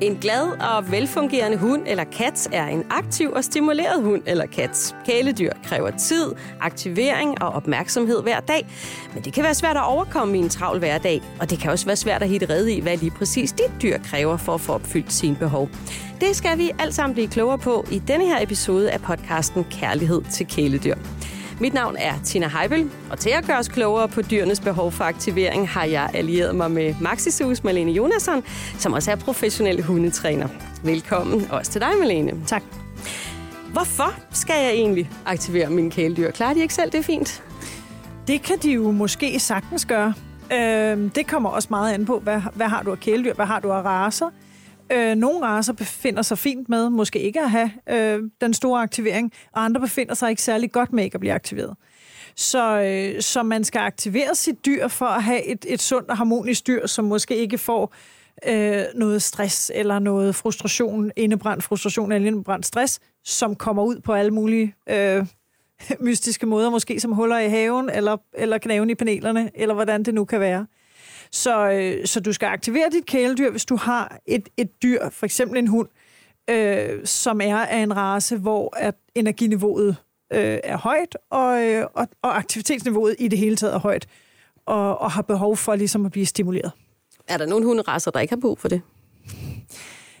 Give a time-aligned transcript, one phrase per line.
[0.00, 4.94] En glad og velfungerende hund eller kat er en aktiv og stimuleret hund eller kat.
[5.06, 8.66] Kæledyr kræver tid, aktivering og opmærksomhed hver dag,
[9.14, 11.86] men det kan være svært at overkomme i en travl hverdag, og det kan også
[11.86, 14.72] være svært at hitte red i, hvad lige præcis dit dyr kræver for at få
[14.72, 15.68] opfyldt sine behov.
[16.20, 20.22] Det skal vi alt sammen blive klogere på i denne her episode af podcasten Kærlighed
[20.32, 20.94] til kæledyr.
[21.60, 25.04] Mit navn er Tina Heibel, og til at gøre os klogere på dyrenes behov for
[25.04, 28.42] aktivering, har jeg allieret mig med Maxisus Malene Jonasson,
[28.78, 30.48] som også er professionel hundetræner.
[30.84, 32.32] Velkommen også til dig, Malene.
[32.46, 32.62] Tak.
[33.72, 36.30] Hvorfor skal jeg egentlig aktivere mine kæledyr?
[36.30, 37.42] Klarer de ikke selv det fint?
[38.28, 40.14] Det kan de jo måske sagtens gøre.
[40.52, 43.60] Øh, det kommer også meget an på, hvad, hvad har du af kæledyr, hvad har
[43.60, 44.30] du af raser.
[44.92, 49.32] Øh, nogle raser befinder sig fint med måske ikke at have øh, den store aktivering,
[49.52, 51.76] og andre befinder sig ikke særlig godt med ikke at blive aktiveret.
[52.36, 56.16] Så, øh, så man skal aktivere sit dyr for at have et, et sundt og
[56.16, 57.94] harmonisk dyr, som måske ikke får
[58.46, 64.12] øh, noget stress eller noget frustration, indebrændt frustration eller indebrændt stress, som kommer ud på
[64.12, 65.26] alle mulige øh,
[66.06, 70.14] mystiske måder, måske som huller i haven, eller, eller knaven i panelerne, eller hvordan det
[70.14, 70.66] nu kan være.
[71.34, 75.26] Så, øh, så du skal aktivere dit kæledyr, hvis du har et, et dyr, for
[75.26, 75.88] eksempel en hund,
[76.50, 79.96] øh, som er af en race, hvor at energiniveauet
[80.32, 84.06] øh, er højt, og, øh, og, og aktivitetsniveauet i det hele taget er højt,
[84.66, 86.72] og, og har behov for ligesom at blive stimuleret.
[87.28, 88.82] Er der nogle hunderaser, der ikke har brug for det?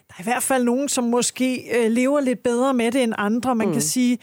[0.08, 3.12] Der er i hvert fald nogen, som måske øh, lever lidt bedre med det end
[3.18, 3.54] andre.
[3.54, 3.72] Man mm.
[3.72, 4.18] kan sige,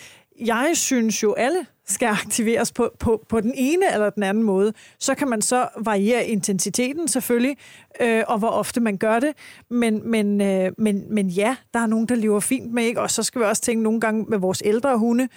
[0.45, 4.73] jeg synes jo, alle skal aktiveres på, på, på den ene eller den anden måde.
[4.99, 7.57] Så kan man så variere intensiteten selvfølgelig,
[8.01, 9.33] øh, og hvor ofte man gør det.
[9.69, 13.01] Men, men, øh, men, men ja, der er nogen, der lever fint med, ikke?
[13.01, 15.27] og så skal vi også tænke nogle gange med vores ældre hunde,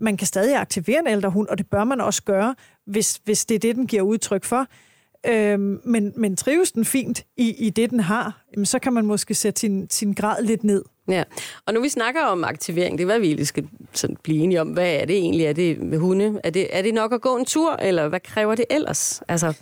[0.00, 2.54] man kan stadig aktivere en ældre hund, og det bør man også gøre,
[2.86, 4.66] hvis, hvis det er det, den giver udtryk for.
[5.26, 9.06] Øhm, men, men trives den fint i, i det, den har, jamen, så kan man
[9.06, 10.82] måske sætte sin, sin grad lidt ned.
[11.08, 11.22] Ja,
[11.66, 14.60] og nu vi snakker om aktivering, det er hvad vi egentlig skal sådan blive enige
[14.60, 14.68] om.
[14.68, 15.46] Hvad er det egentlig?
[15.46, 16.40] Er det med hunde?
[16.44, 19.22] Er det, er det nok at gå en tur, eller hvad kræver det ellers?
[19.28, 19.52] Altså,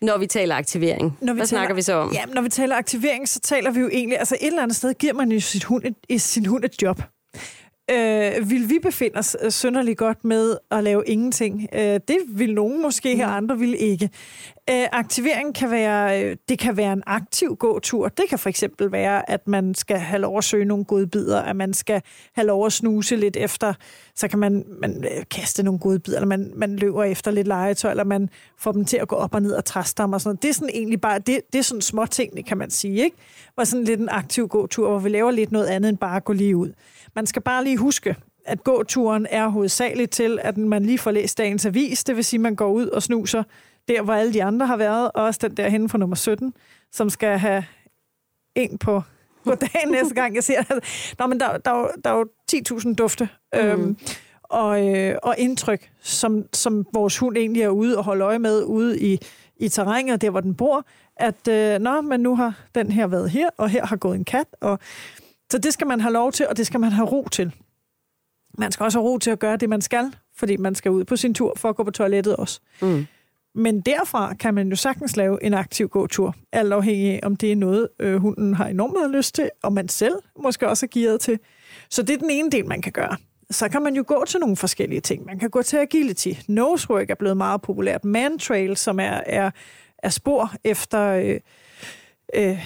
[0.00, 1.18] når vi taler aktivering.
[1.20, 2.12] Når vi hvad taler, snakker vi så om?
[2.12, 4.18] Ja, når vi taler aktivering, så taler vi jo egentlig...
[4.18, 7.02] Altså et eller andet sted giver man jo sit hund et, sin hund et job.
[7.90, 11.68] Øh, vil vi befinde os øh, synderligt godt med at lave ingenting?
[11.72, 13.36] Øh, det vil nogen måske, og mm.
[13.36, 14.10] andre vil ikke.
[14.70, 18.08] Øh, aktivering kan være, øh, det kan være en aktiv gåtur.
[18.08, 21.56] Det kan for eksempel være, at man skal have lov at søge nogle godbidder, at
[21.56, 23.74] man skal have lov at snuse lidt efter,
[24.14, 27.90] så kan man, man øh, kaste nogle godbidder, eller man, man løber efter lidt legetøj,
[27.90, 30.28] eller man får dem til at gå op og ned og traste dem og sådan
[30.28, 30.42] noget.
[30.42, 33.16] Det er sådan egentlig bare, det, det er sådan små ting, kan man sige, ikke?
[33.56, 36.24] Var sådan lidt en aktiv gåtur, hvor vi laver lidt noget andet end bare at
[36.24, 36.72] gå lige ud.
[37.14, 38.16] Man skal bare lige huske,
[38.46, 42.38] at gåturen er hovedsageligt til, at man lige får læst dagens avis, det vil sige,
[42.38, 43.42] at man går ud og snuser
[43.88, 46.54] der, hvor alle de andre har været, og også den der henne fra nummer 17,
[46.92, 47.64] som skal have
[48.54, 49.02] en på
[49.46, 50.84] på dagen næste gang, jeg ser det.
[51.18, 53.58] Nå, men der, der, der er jo 10.000 dufte mm.
[53.58, 53.96] øhm,
[54.42, 58.64] og, øh, og indtryk, som, som vores hund egentlig er ude og holde øje med
[58.64, 59.18] ude i,
[59.56, 60.84] i terrænet, der hvor den bor,
[61.16, 64.24] at øh, nå, men nu har den her været her, og her har gået en
[64.24, 64.78] kat, og
[65.50, 67.52] så det skal man have lov til, og det skal man have ro til.
[68.58, 71.04] Man skal også have ro til at gøre det, man skal, fordi man skal ud
[71.04, 72.60] på sin tur for at gå på toilettet også.
[72.82, 73.06] Mm.
[73.56, 77.52] Men derfra kan man jo sagtens lave en aktiv gåtur, alt afhængig af, om det
[77.52, 80.90] er noget, øh, hunden har enormt meget lyst til, og man selv måske også er
[80.92, 81.38] gearet til.
[81.90, 83.16] Så det er den ene del, man kan gøre.
[83.50, 85.24] Så kan man jo gå til nogle forskellige ting.
[85.24, 86.32] Man kan gå til agility.
[86.48, 88.04] Nosework er blevet meget populært.
[88.04, 89.50] Man trail, som er, er,
[89.98, 91.02] er spor efter...
[91.02, 91.40] Øh,
[92.34, 92.58] øh,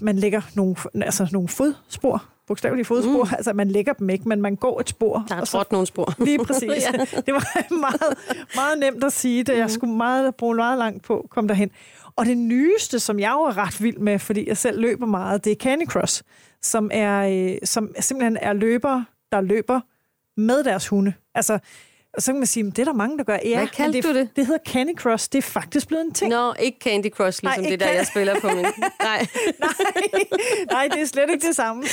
[0.00, 3.24] man lægger nogle, altså nogle fodspor, bogstavelige fodspor.
[3.24, 3.34] Mm.
[3.36, 5.24] Altså, man lægger dem ikke, men man går et spor.
[5.28, 6.14] Der er så, nogle spor.
[6.24, 6.70] Lige præcis.
[6.92, 6.92] ja.
[7.26, 8.18] Det var meget,
[8.54, 9.56] meget nemt at sige det.
[9.56, 9.68] Jeg mm.
[9.68, 11.70] skulle meget, bruge meget langt på at komme derhen.
[12.16, 15.50] Og det nyeste, som jeg var ret vild med, fordi jeg selv løber meget, det
[15.50, 16.22] er Candy Cross,
[16.62, 19.80] som, er, øh, som simpelthen er løber, der løber
[20.36, 21.12] med deres hunde.
[21.34, 21.58] Altså,
[22.18, 23.38] og så kan man sige, at det er der mange, der gør.
[23.44, 24.28] Ja, Hvad kaldte det, du det?
[24.36, 25.28] Det hedder Candy Crush.
[25.32, 26.30] Det er faktisk blevet en ting.
[26.30, 28.56] Nå, ikke Candy Crush, ligesom nej, det der, jeg spiller på min...
[29.02, 29.26] Nej.
[29.60, 30.24] nej,
[30.70, 31.84] nej, det er slet ikke det samme.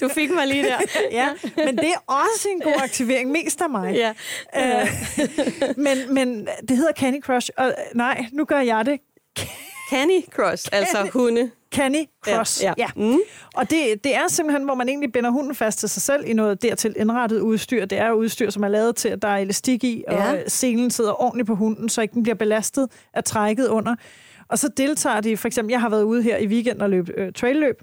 [0.00, 0.78] du fik mig lige der.
[1.20, 3.94] ja, men det er også en god aktivering, mest af mig.
[3.94, 4.12] Ja.
[4.82, 4.88] Uh,
[5.76, 9.00] men, men det hedder Candy Crush, og nej, nu gør jeg det.
[9.90, 11.50] Candy Crush, altså hunde.
[11.74, 12.62] Canny Cross.
[12.62, 12.72] Ja.
[12.78, 12.86] ja.
[12.96, 13.18] Mm.
[13.54, 16.32] Og det, det er simpelthen, hvor man egentlig binder hunden fast til sig selv i
[16.32, 17.84] noget dertil indrettet udstyr.
[17.84, 20.48] Det er udstyr, som er lavet til, at der er elastik i, og ja.
[20.48, 23.94] selen sidder ordentligt på hunden, så ikke den bliver belastet af trækket under.
[24.48, 27.08] Og så deltager de, for eksempel, jeg har været ude her i weekenden og løb
[27.16, 27.82] øh, trailløb,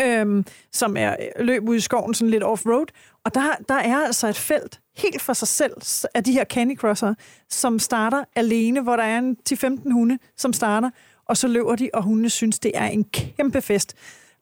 [0.00, 2.86] øhm, som er øh, løb ude i skoven, sådan lidt off-road.
[3.24, 5.72] Og der, der er altså et felt helt for sig selv
[6.14, 7.14] af de her Candy Crosser,
[7.50, 10.90] som starter alene, hvor der er en 10-15 hunde, som starter,
[11.28, 13.94] og så løber de, og hundene synes, det er en kæmpe fest.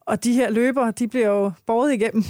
[0.07, 2.25] Og de her løbere, de bliver jo båret igennem.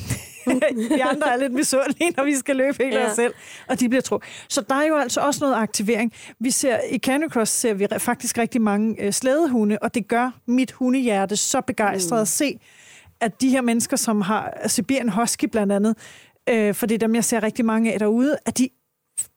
[0.97, 3.11] vi andre er lidt misundelige, når vi skal løbe helt ja.
[3.11, 3.35] os selv,
[3.69, 4.21] og de bliver tro.
[4.49, 6.13] Så der er jo altså også noget aktivering.
[6.41, 10.73] Vi ser, I Canicross ser vi faktisk rigtig mange øh, slædehunde, og det gør mit
[10.73, 12.23] hundehjerte så begejstret mm.
[12.23, 12.61] at se,
[13.21, 15.97] at de her mennesker, som har Sibirien Husky blandt andet,
[16.49, 18.69] øh, for det er dem, jeg ser rigtig mange af derude, at de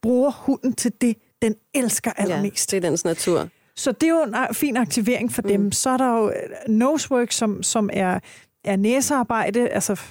[0.02, 2.74] bruger hunden til det, den elsker allermest.
[2.74, 3.50] Ja, det er dens natur.
[3.77, 5.47] Så det er jo en fin aktivering for mm.
[5.47, 5.71] dem.
[5.71, 6.35] Så er der jo øh,
[6.68, 8.19] nosework, som, som er,
[8.63, 10.01] er næsearbejde, altså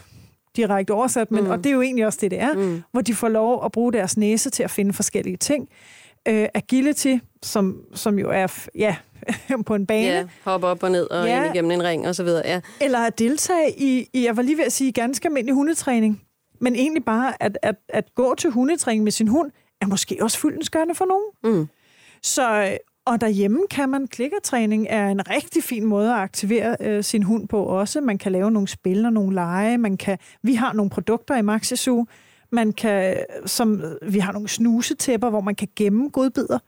[0.56, 1.50] direkte oversat, men, mm.
[1.50, 2.82] og det er jo egentlig også det, det er, mm.
[2.92, 5.68] hvor de får lov at bruge deres næse til at finde forskellige ting.
[6.30, 8.96] Uh, agility, som, som jo er ja,
[9.66, 10.06] på en bane.
[10.06, 11.44] Ja, hoppe op og ned og ja.
[11.44, 12.42] ind igennem en ring og så videre.
[12.46, 12.60] Ja.
[12.80, 16.22] Eller at deltage i, i, jeg var lige ved at sige, ganske almindelig hundetræning.
[16.60, 20.38] Men egentlig bare at, at, at gå til hundetræning med sin hund, er måske også
[20.38, 21.58] fyldensgørende for nogen.
[21.58, 21.68] Mm.
[22.22, 27.22] Så, og derhjemme kan man, klikkertræning er en rigtig fin måde at aktivere øh, sin
[27.22, 28.00] hund på også.
[28.00, 29.78] Man kan lave nogle spil og nogle lege.
[29.78, 32.04] Man kan, vi har nogle produkter i Maxisu.
[32.50, 33.16] Man kan, øh,
[33.46, 36.58] som, øh, vi har nogle snusetæpper, hvor man kan gemme godbidder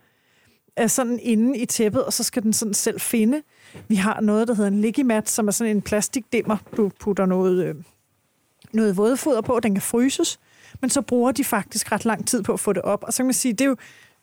[0.79, 3.43] er sådan inde i tæppet, og så skal den sådan selv finde.
[3.89, 6.57] Vi har noget, der hedder en ligimat, som er sådan en plastikdimmer.
[6.77, 7.75] Du putter noget, øh,
[8.73, 10.41] noget vådfoder på, den kan fryses,
[10.81, 13.05] men så bruger de faktisk ret lang tid på at få det op.
[13.05, 13.77] Og så kan man sige, det er jo,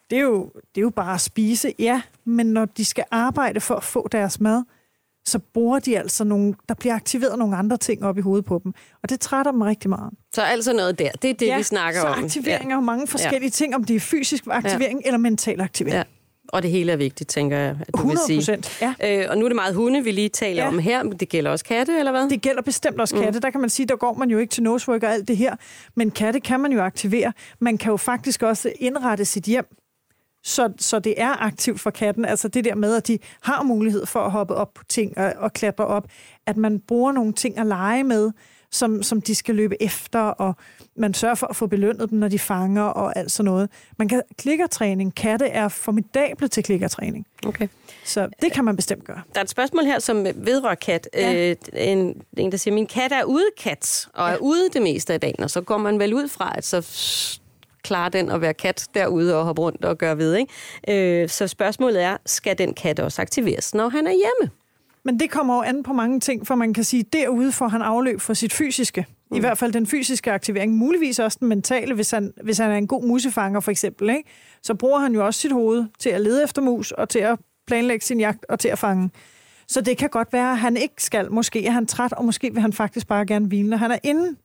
[0.09, 3.61] det er jo, det er jo bare at spise, ja, men når de skal arbejde
[3.61, 4.63] for at få deres mad,
[5.27, 8.61] så bruger de altså nogle, der bliver aktiveret nogle andre ting op i hovedet på
[8.63, 8.73] dem.
[9.03, 10.13] Og det trætter dem rigtig meget.
[10.33, 12.23] Så altså noget der, det er det, ja, vi snakker så om.
[12.23, 12.79] aktivering ja.
[12.79, 13.49] mange forskellige ja.
[13.49, 15.07] ting, om det er fysisk aktivering ja.
[15.07, 15.97] eller mental aktivering.
[15.97, 16.03] Ja.
[16.47, 18.63] Og det hele er vigtigt, tænker jeg, at du 100 vil sige.
[18.81, 19.23] ja.
[19.23, 20.67] Øh, og nu er det meget hunde, vi lige taler ja.
[20.67, 22.29] om her, men det gælder også katte, eller hvad?
[22.29, 23.31] Det gælder bestemt også katte.
[23.31, 23.41] Mm.
[23.41, 25.55] Der kan man sige, der går man jo ikke til nosework og alt det her,
[25.95, 27.33] men katte kan man jo aktivere.
[27.59, 29.65] Man kan jo faktisk også indrette sit hjem
[30.45, 32.25] så, så det er aktivt for katten.
[32.25, 35.33] Altså det der med, at de har mulighed for at hoppe op på ting og,
[35.37, 36.07] og klatre op.
[36.45, 38.31] At man bruger nogle ting at lege med,
[38.71, 40.55] som, som de skal løbe efter, og
[40.95, 43.69] man sørger for at få belønnet dem, når de fanger og alt sådan noget.
[43.97, 45.15] Man kan klikkertræning.
[45.15, 47.25] Katte er formidable til klikkertræning.
[47.45, 47.67] Okay.
[48.05, 49.21] Så det kan man bestemt gøre.
[49.33, 51.09] Der er et spørgsmål her, som vedrører kat.
[51.13, 51.49] Ja.
[51.49, 54.33] Øh, en, en, der siger, min kat er ude kat, og ja.
[54.33, 56.81] er ude det meste af dagen, og så går man vel ud fra, at så
[57.85, 60.35] klare den at være kat derude og hoppe rundt og gøre ved.
[60.35, 61.21] Ikke?
[61.23, 64.51] Øh, så spørgsmålet er, skal den kat også aktiveres, når han er hjemme?
[65.05, 67.67] Men det kommer jo an på mange ting, for man kan sige, at derude får
[67.67, 69.05] han afløb for sit fysiske.
[69.31, 69.37] Mm.
[69.37, 70.73] I hvert fald den fysiske aktivering.
[70.73, 74.09] Muligvis også den mentale, hvis han, hvis han er en god musefanger for eksempel.
[74.09, 74.29] Ikke?
[74.63, 77.39] Så bruger han jo også sit hoved til at lede efter mus og til at
[77.67, 79.09] planlægge sin jagt og til at fange.
[79.67, 81.31] Så det kan godt være, at han ikke skal.
[81.31, 83.99] Måske er han træt, og måske vil han faktisk bare gerne hvile, når han er
[84.03, 84.35] inde.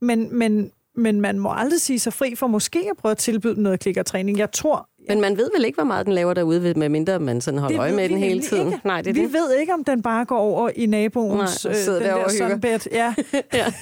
[0.00, 3.62] Men, men men man må aldrig sige sig fri for måske at prøve at tilbyde
[3.62, 4.38] noget klikkertræning.
[4.38, 4.86] Jeg tror...
[5.08, 7.80] Men man ved vel ikke, hvor meget den laver derude, med mindre man sådan holder
[7.80, 8.66] øje med den hele tiden?
[8.66, 8.80] Ikke.
[8.84, 9.32] Nej, det er vi det.
[9.32, 12.78] ved ikke, om den bare går over i naboens Nej, øh, den der sunbed.
[12.92, 13.14] Ja.
[13.54, 13.72] ja,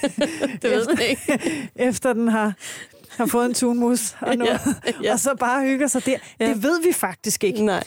[0.61, 1.39] det ved man ikke.
[1.89, 2.53] Efter den har
[3.19, 5.13] har fået en tunmus og, noget, ja, ja.
[5.13, 6.17] og så bare hygger sig der.
[6.39, 6.49] Ja.
[6.49, 7.65] Det ved vi faktisk ikke.
[7.65, 7.83] Nej.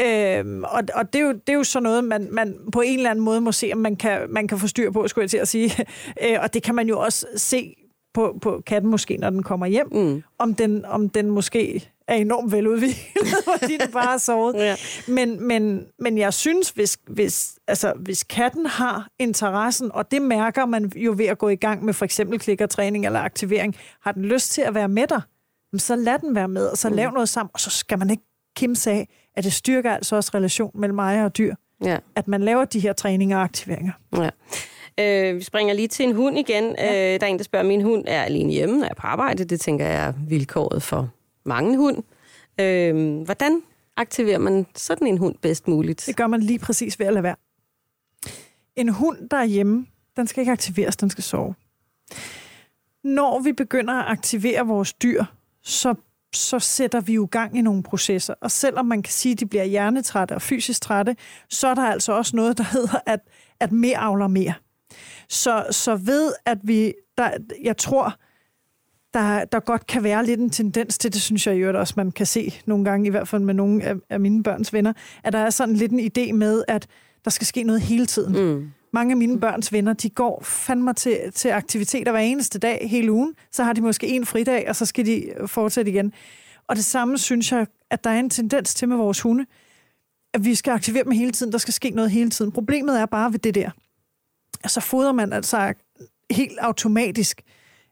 [0.00, 2.98] Øhm, og og det, er jo, det er jo sådan noget, man, man på en
[2.98, 5.30] eller anden måde må se, om man kan, man kan få styr på, skulle jeg
[5.30, 5.86] til at sige.
[6.22, 7.74] Øh, og det kan man jo også se
[8.16, 10.22] på, på katten måske, når den kommer hjem, mm.
[10.38, 13.26] om, den, om den måske er enormt veludviklet,
[13.60, 14.54] fordi den bare har sovet.
[14.54, 14.76] ja.
[15.08, 20.66] men, men, men jeg synes, hvis, hvis, altså, hvis katten har interessen, og det mærker
[20.66, 24.24] man jo ved at gå i gang med for eksempel klikkertræning eller aktivering, har den
[24.24, 25.20] lyst til at være med dig,
[25.78, 26.94] så lad den være med, og så mm.
[26.94, 28.22] lav noget sammen, og så skal man ikke
[28.56, 31.54] kimse af, at det styrker altså også relation mellem ejer og dyr.
[31.84, 31.98] Ja.
[32.14, 33.92] At man laver de her træninger og aktiveringer.
[34.16, 34.30] Ja.
[35.00, 36.74] Øh, vi springer lige til en hund igen.
[36.78, 37.14] Ja.
[37.14, 39.06] Øh, der er en, der spørger, min hund er alene hjemme, når jeg er på
[39.06, 39.44] arbejde.
[39.44, 41.10] Det tænker jeg er vilkåret for
[41.44, 42.02] mange hund.
[42.60, 43.62] Øh, hvordan
[43.96, 46.04] aktiverer man sådan en hund bedst muligt?
[46.06, 47.36] Det gør man lige præcis ved at lade være.
[48.76, 49.86] En hund, der er hjemme,
[50.16, 51.54] den skal ikke aktiveres, den skal sove.
[53.04, 55.24] Når vi begynder at aktivere vores dyr,
[55.62, 55.94] så,
[56.34, 58.34] så sætter vi jo gang i nogle processer.
[58.40, 61.16] Og selvom man kan sige, at de bliver hjernetrætte og fysisk trætte,
[61.50, 63.20] så er der altså også noget, der hedder, at,
[63.60, 64.54] at mere avler mere.
[65.28, 67.30] Så, så ved, at vi, der,
[67.62, 68.14] jeg tror,
[69.14, 72.10] der, der godt kan være lidt en tendens til, det synes jeg jo også, man
[72.10, 74.92] kan se nogle gange, i hvert fald med nogle af, af mine børns venner,
[75.24, 76.86] at der er sådan lidt en idé med, at
[77.24, 78.54] der skal ske noget hele tiden.
[78.54, 78.70] Mm.
[78.92, 83.12] Mange af mine børns venner, de går fandme til, til aktiviteter hver eneste dag hele
[83.12, 83.34] ugen.
[83.52, 86.12] Så har de måske en fridag, og så skal de fortsætte igen.
[86.68, 89.46] Og det samme synes jeg, at der er en tendens til med vores hunde,
[90.34, 91.52] at vi skal aktivere dem hele tiden.
[91.52, 92.52] Der skal ske noget hele tiden.
[92.52, 93.70] Problemet er bare ved det der,
[94.66, 95.74] så fodrer man altså
[96.30, 97.42] helt automatisk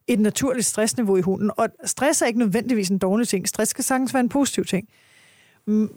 [0.06, 1.50] et naturligt stressniveau i hunden.
[1.56, 3.49] Og stress er ikke nødvendigvis en dårlig ting.
[3.49, 4.88] Stress kan sagtens være en positiv ting.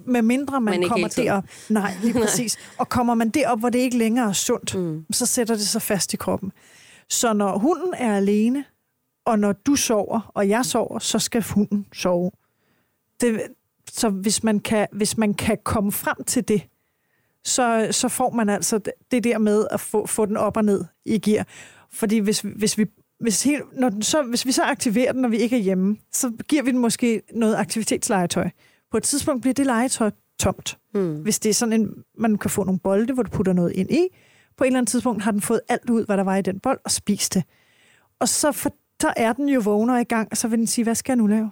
[0.05, 1.43] med mindre man Men kommer derop.
[1.69, 2.57] Nej, lige præcis.
[2.77, 5.05] Og kommer man derop, hvor det ikke længere er sundt, mm.
[5.11, 6.51] så sætter det sig fast i kroppen.
[7.09, 8.65] Så når hunden er alene,
[9.25, 12.31] og når du sover, og jeg sover, så skal hunden sove.
[13.21, 13.41] Det,
[13.91, 16.61] så hvis man, kan, hvis man kan komme frem til det,
[17.47, 18.77] så, så får man altså
[19.11, 21.47] det- der med at få, få den op og ned i gear.
[21.91, 22.85] Fordi hvis, hvis vi
[23.19, 25.97] hvis, helt, når den så, hvis vi så aktiverer den, når vi ikke er hjemme,
[26.11, 28.49] så giver vi den måske noget aktivitetslegetøj.
[28.91, 30.77] På et tidspunkt bliver det legetøj tomt.
[30.93, 31.15] Mm.
[31.21, 33.91] Hvis det er sådan en, man kan få nogle bolde, hvor du putter noget ind
[33.91, 34.07] i.
[34.57, 36.59] På et eller andet tidspunkt har den fået alt ud, hvad der var i den
[36.59, 37.43] bold, og spist det.
[38.19, 38.69] Og så, for,
[39.01, 41.17] så er den jo vågner i gang, og så vil den sige, hvad skal jeg
[41.17, 41.51] nu lave?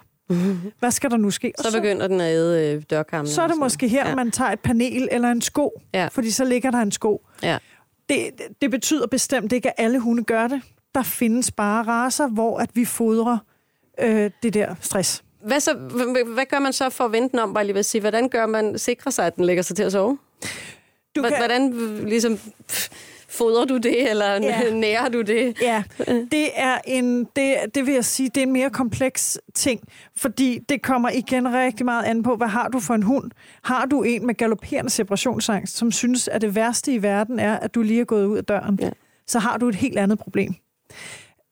[0.79, 1.53] Hvad skal der nu ske?
[1.57, 3.27] Og Så begynder den at æde øh, dørkarmen.
[3.31, 4.15] så er det måske her, ja.
[4.15, 6.07] man tager et panel eller en sko, Ja.
[6.07, 7.21] fordi så ligger der en sko.
[7.43, 7.57] Ja.
[8.09, 8.29] Det,
[8.61, 10.61] det betyder bestemt ikke, at alle hunde gør det.
[10.95, 13.37] Der findes bare raser, hvor at vi fodrer
[13.99, 15.23] øh, det der stress.
[15.45, 15.73] Hvad, så,
[16.33, 18.77] hvad, gør man så for at vente om, bare lige at sige, hvordan gør man,
[18.77, 20.17] sikrer sig, at den lægger sig til at sove?
[21.15, 22.89] Du Hvordan øh, ligesom pff,
[23.29, 24.69] fodrer du det, eller Ja.
[24.73, 25.61] nærer du det?
[25.61, 29.81] Ja, det er en, det, det vil jeg sige, det er en mere kompleks ting,
[30.17, 33.31] fordi det kommer igen rigtig meget an på, hvad har du for en hund?
[33.63, 37.75] Har du en med galopperende separationsangst, som synes, at det værste i verden er, at
[37.75, 38.89] du lige er gået ud af døren, Ja.
[39.27, 40.53] så har du et helt andet problem.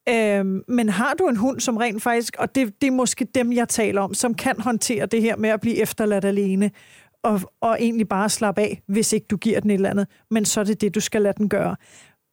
[0.10, 3.54] Øhm, men har du en hund, som rent faktisk, og det, det er måske dem,
[3.54, 6.72] jeg taler om, som kan håndtere det her med at blive efterladt alene,
[7.24, 10.46] og, og egentlig bare slappe af, hvis ikke du giver den et eller andet, men
[10.46, 11.76] så er det det, du skal lade den gøre.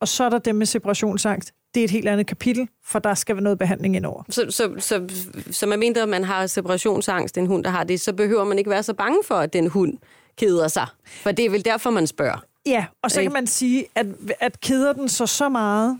[0.00, 1.52] Og så er der dem med separationsangst.
[1.74, 4.22] Det er et helt andet kapitel, for der skal være noget behandling indover.
[4.28, 5.08] Så, så, så,
[5.50, 8.70] så man at man har separationsangst, en hund, der har det, så behøver man ikke
[8.70, 9.98] være så bange for, at den hund
[10.36, 10.86] keder sig.
[11.04, 12.44] For det er vel derfor, man spørger.
[12.66, 14.06] Ja, og så kan man sige, at,
[14.40, 15.98] at keder den så så meget,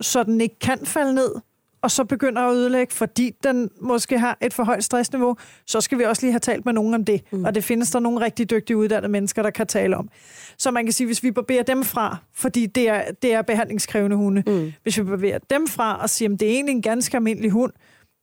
[0.00, 1.34] så den ikke kan falde ned,
[1.82, 5.98] og så begynder at ødelægge, fordi den måske har et for højt stressniveau, så skal
[5.98, 7.22] vi også lige have talt med nogen om det.
[7.32, 7.44] Mm.
[7.44, 10.08] Og det findes der nogle rigtig dygtige uddannede mennesker, der kan tale om.
[10.58, 14.16] Så man kan sige, hvis vi barberer dem fra, fordi det er, det er behandlingskrævende
[14.16, 14.72] hunde, mm.
[14.82, 17.72] hvis vi barberer dem fra og siger, at det er egentlig en ganske almindelig hund,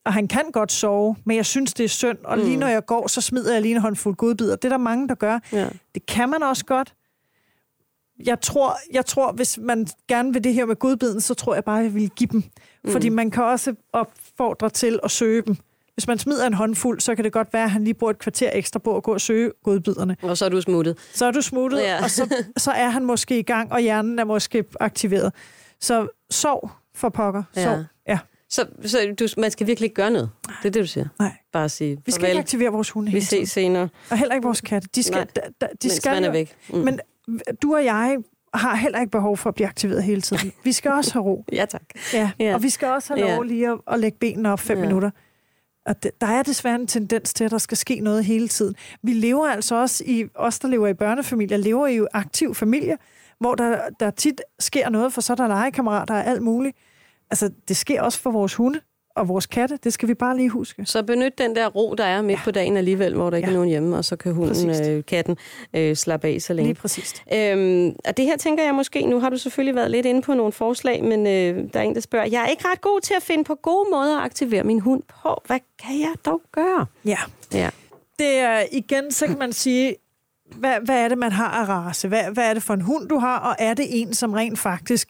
[0.05, 2.85] og han kan godt sove, men jeg synes, det er synd, og lige når jeg
[2.85, 4.55] går, så smider jeg lige en håndfuld godbidder.
[4.55, 5.39] Det er der mange, der gør.
[5.51, 5.69] Ja.
[5.95, 6.93] Det kan man også godt.
[8.25, 11.63] Jeg tror, jeg tror, hvis man gerne vil det her med godbiden, så tror jeg
[11.63, 12.43] bare, jeg vil give dem.
[12.87, 12.91] Mm.
[12.93, 15.55] Fordi man kan også opfordre til at søge dem.
[15.93, 18.19] Hvis man smider en håndfuld, så kan det godt være, at han lige bruger et
[18.19, 20.17] kvarter ekstra på at gå og søge godbiderne.
[20.21, 20.97] Og så er du smuttet.
[21.13, 21.95] Så er du smuttet, Ja.
[21.95, 22.03] ja.
[22.03, 25.33] og så, så er han måske i gang, og hjernen er måske aktiveret.
[25.81, 27.43] Så sov for pokker.
[27.55, 27.63] Ja.
[27.63, 27.83] Sov.
[28.07, 28.19] Ja.
[28.49, 30.29] Så, så du, man skal virkelig ikke gøre noget.
[30.47, 31.05] Det er det, du siger.
[31.19, 31.31] Nej.
[31.53, 32.31] Bare sige Vi skal farvel.
[32.31, 34.87] ikke aktivere vores hunde Vi ses senere, Og heller ikke vores katte.
[34.95, 35.27] De skal, Nej.
[35.35, 36.55] da, da, de mens skal man er væk.
[36.69, 36.77] Mm.
[36.77, 36.99] Men
[37.61, 38.17] du og jeg
[38.59, 40.51] har heller ikke behov for at blive aktiveret hele tiden.
[40.63, 41.45] Vi skal også have ro.
[41.51, 41.81] Ja, tak.
[42.13, 42.31] Ja.
[42.39, 42.53] Ja.
[42.53, 43.47] Og vi skal også have lov Ja.
[43.47, 44.83] lige at, at lægge benene op fem Ja.
[44.85, 45.09] minutter.
[45.85, 48.75] Og det, der er desværre en tendens til, at der skal ske noget hele tiden.
[49.03, 52.97] Vi lever altså også i, os der lever i børnefamilier, lever i jo aktiv familie,
[53.39, 56.77] hvor der, der tit sker noget, for så er der legekammerater og alt muligt.
[57.31, 58.79] Altså, det sker også for vores hunde
[59.17, 59.79] og vores katte.
[59.83, 60.85] Det skal vi bare lige huske.
[60.85, 62.43] Så benyt den der ro, der er midt ja.
[62.43, 63.51] på dagen alligevel, hvor der ikke ja.
[63.53, 64.89] Er nogen hjemme, og så kan hunden, Præcist.
[64.89, 65.37] øh, katten,
[65.73, 66.67] øh, slappe af så længe.
[66.67, 67.23] Lige præcist.
[67.33, 70.33] Øhm, og det her tænker jeg måske, nu har du selvfølgelig været lidt inde på
[70.33, 73.13] nogle forslag, men øh, der er en, der spørger, jeg er ikke ret god til
[73.17, 75.41] at finde på gode måder at aktivere min hund på.
[75.45, 76.85] Hvad kan jeg dog gøre?
[77.05, 77.17] Ja.
[77.53, 77.69] Ja.
[78.19, 79.95] Det er igen, så kan man sige,
[80.55, 82.07] hvad, hvad er det, man har af race?
[82.07, 83.39] Hvad, hvad er det for en hund, du har?
[83.39, 85.09] Og er det en, som rent faktisk...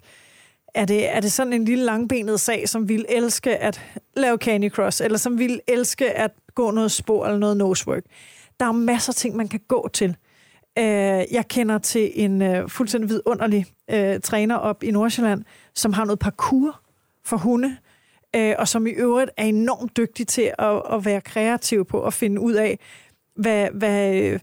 [0.77, 3.81] Er det, er det sådan en lille langbenet sag, som vil elske at
[4.17, 8.03] lave Candy Cross, eller som vil elske at gå noget spor eller noget nosework?
[8.59, 10.17] Der er masser af ting, man kan gå til.
[10.77, 10.83] Øh,
[11.31, 15.43] jeg kender til en øh, fuldstændig vidunderlig øh, træner op i Nordsjælland,
[15.75, 16.79] som har noget parkour
[17.25, 17.77] for hunde,
[18.35, 22.13] øh, og som i øvrigt er enormt dygtig til at, at være kreativ på at
[22.13, 22.79] finde ud af,
[23.35, 24.39] hvad, hvad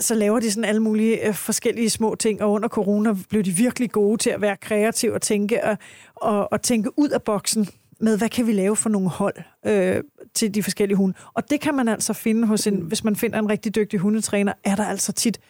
[0.00, 3.50] så laver de sådan alle mulige øh, forskellige små ting, og under corona blev de
[3.50, 5.78] virkelig gode til at være kreative og tænke, og,
[6.14, 7.68] og, og tænke ud af boksen
[8.00, 9.34] med, hvad kan vi lave for nogle hold
[9.66, 10.02] øh,
[10.34, 11.14] til de forskellige hunde.
[11.34, 14.52] Og det kan man altså finde hos en, hvis man finder en rigtig dygtig hundetræner,
[14.64, 15.40] er der altså tit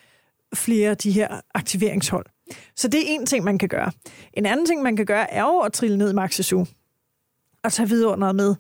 [0.55, 2.27] flere af de her aktiveringshold.
[2.77, 3.93] Så det er en ting, man kan gøre.
[4.33, 6.65] En anden ting, man kan gøre, er jo at trille ned i Maxisu
[7.65, 8.55] og tage vidunderet med.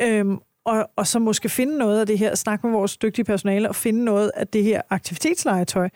[0.00, 3.68] Øhm, og, og så måske finde noget af det her, snakke med vores dygtige personale
[3.68, 5.88] og finde noget af det her aktivitetslegetøj,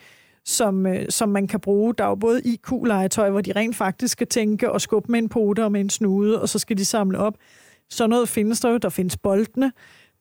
[0.45, 1.93] som, øh, som man kan bruge.
[1.97, 5.29] Der er jo både IQ-legetøj, hvor de rent faktisk skal tænke og skubbe med en
[5.29, 7.33] pote og med en snude, og så skal de samle op.
[7.89, 8.77] Så noget findes der jo.
[8.77, 9.71] Der findes boldene,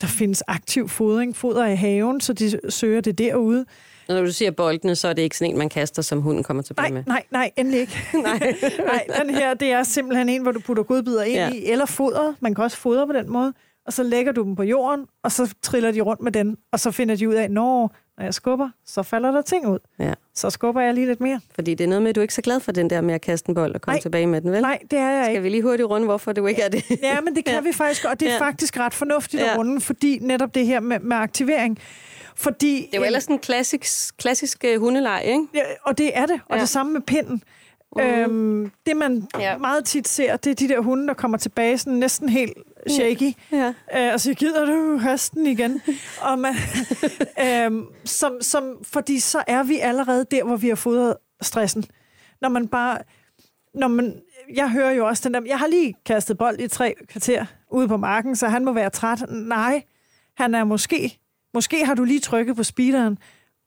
[0.00, 3.64] der findes aktiv fodring, foder i haven, så de søger det derude.
[4.09, 6.42] Og når du siger boldene, så er det ikke sådan en, man kaster, som hunden
[6.42, 7.04] kommer tilbage Nej, med.
[7.06, 7.99] nej, nej, endelig ikke.
[8.23, 8.38] nej.
[8.78, 11.50] nej, den her, det er simpelthen en, hvor du putter godbidder ind ja.
[11.50, 12.35] i, eller foder.
[12.40, 13.52] Man kan også fodre på den måde.
[13.86, 16.80] Og så lægger du dem på jorden, og så triller de rundt med den, og
[16.80, 19.78] så finder de ud af, når, når jeg skubber, så falder der ting ud.
[19.98, 20.12] Ja.
[20.34, 21.40] Så skubber jeg lige lidt mere.
[21.54, 23.14] Fordi det er noget med, at du er ikke så glad for den der med
[23.14, 24.00] at kaste en bold og komme Nej.
[24.02, 24.60] tilbage med den, vel?
[24.62, 25.42] Nej, det er jeg Skal ikke.
[25.42, 26.84] vi lige hurtigt runde, hvorfor du ikke er det?
[27.02, 27.60] Ja, men det kan Ja.
[27.60, 28.40] vi faktisk, og det er Ja.
[28.40, 29.52] faktisk ret fornuftigt Ja.
[29.52, 31.78] at runde, fordi netop det her med, med aktivering.
[32.36, 35.46] Fordi, Det er jo ellers en klassisk, klassisk uh, hundeleg, ikke?
[35.54, 36.40] Ja, og det er det.
[36.48, 36.60] Og ja.
[36.60, 37.42] det samme med pinden.
[37.96, 38.02] Mm.
[38.02, 39.58] Øhm, det, man Ja.
[39.58, 42.52] meget tit ser, det er de der hunde, der kommer tilbage sådan næsten helt
[42.88, 43.32] shaky.
[43.52, 43.72] Ja.
[43.96, 45.82] Øh, og så gider du hasten igen.
[46.28, 46.54] og man,
[47.46, 51.84] øhm, som, som, fordi så er vi allerede der, hvor vi har fodret stressen.
[52.40, 52.99] Når man bare...
[53.75, 54.20] Når man,
[54.54, 57.88] jeg hører jo også den der, jeg har lige kastet bold i tre kvarter ude
[57.88, 59.25] på marken, så han må være træt.
[59.28, 59.82] Nej,
[60.37, 61.18] han er måske...
[61.54, 63.18] Måske har du lige trykket på speederen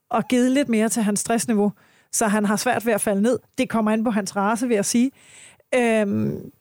[0.09, 1.71] og givet lidt mere til hans stressniveau,
[2.15, 3.39] så han har svært ved at falde ned.
[3.57, 5.11] Det kommer an på hans race, vil jeg sige.
[5.75, 6.51] Øhm,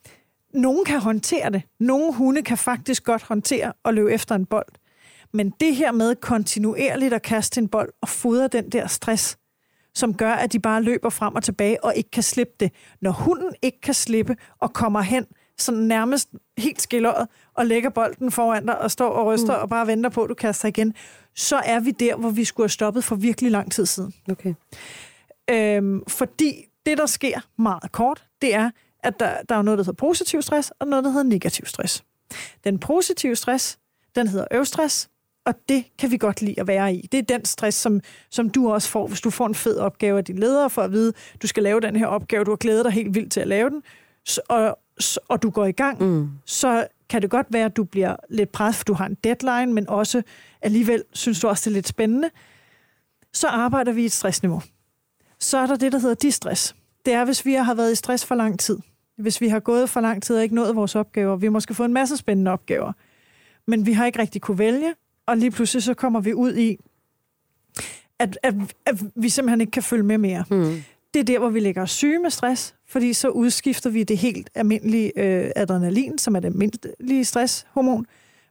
[0.53, 1.61] nogen kan håndtere det.
[1.79, 4.75] Nogle hunde kan faktisk godt håndtere at løbe efter en bold.
[5.33, 9.37] Men det her med kontinuerligt at kaste en bold og fodre den der stress,
[9.93, 12.71] som gør, at de bare løber frem og tilbage og ikke kan slippe det.
[13.01, 15.25] Når hunden ikke kan slippe og kommer hen
[15.57, 19.61] sådan nærmest helt skilleret og lægger bolden foran dig og står og ryster mm.
[19.61, 20.93] og bare venter på, at du kaster igen,
[21.35, 24.13] så er vi der, hvor vi skulle have stoppet for virkelig lang tid siden.
[24.31, 24.53] Okay.
[25.51, 28.69] Øhm, fordi det, der sker meget kort, det er,
[29.03, 32.03] at der, der er noget, der hedder positiv stress, og noget, der hedder negativ stress.
[32.63, 33.77] Den positive stress,
[34.15, 35.09] den hedder øvstress,
[35.45, 37.07] og det kan vi godt lide at være i.
[37.11, 40.17] Det er den stress, som, som du også får, hvis du får en fed opgave
[40.17, 42.85] af din leder, for at vide, du skal lave den her opgave, du har glædet
[42.85, 43.83] dig helt vildt til at lave den,
[44.49, 44.79] og,
[45.27, 46.29] og du går i gang, Mm.
[46.45, 49.73] så kan det godt være, at du bliver lidt presset, for du har en deadline,
[49.73, 50.21] men også
[50.61, 52.29] alligevel synes du også, det er lidt spændende.
[53.33, 54.61] Så arbejder vi i et stressniveau.
[55.39, 56.75] Så er der det, der hedder distress.
[57.05, 58.77] Det er, hvis vi har været i stress for lang tid.
[59.17, 61.35] Hvis vi har gået for lang tid og ikke nået vores opgaver.
[61.35, 62.93] Vi har måske fået en masse spændende opgaver.
[63.67, 64.93] Men vi har ikke rigtig kunne vælge,
[65.25, 66.77] og lige pludselig så kommer vi ud i,
[68.19, 68.53] at, at,
[68.85, 70.43] at vi simpelthen ikke kan følge med mere.
[70.51, 70.83] Mm.
[71.13, 74.17] Det er der, hvor vi lægger os syge med stress, fordi så udskifter vi det
[74.17, 78.05] helt almindelige øh, adrenalin, som er det almindelige stresshormon,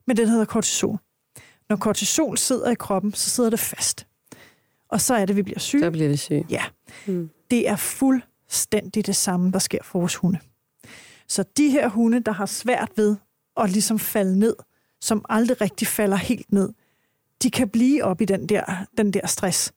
[0.06, 0.98] med det, der hedder kortisol.
[1.68, 4.06] Når kortisol sidder i kroppen, så sidder det fast.
[4.88, 5.80] Og så er det, vi bliver syge.
[5.80, 6.46] Så bliver vi syge.
[6.50, 6.62] Ja.
[7.06, 7.30] Mm.
[7.50, 10.38] Det er fuldstændig det samme, der sker for vores hunde.
[11.28, 13.16] Så de her hunde, der har svært ved
[13.56, 14.56] at ligesom falde ned,
[15.00, 16.72] som aldrig rigtig falder helt ned,
[17.42, 19.72] de kan blive op i den der, den der stress.